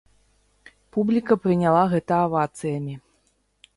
[0.95, 2.95] Публіка прыняла гэта авацыямі!